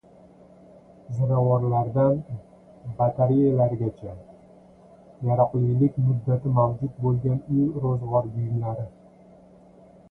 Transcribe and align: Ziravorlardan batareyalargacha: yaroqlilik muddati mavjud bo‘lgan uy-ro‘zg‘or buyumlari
Ziravorlardan 1.17 2.17
batareyalargacha: 3.01 4.15
yaroqlilik 5.29 6.01
muddati 6.07 6.57
mavjud 6.59 6.99
bo‘lgan 7.07 7.39
uy-ro‘zg‘or 7.61 8.31
buyumlari 8.35 8.91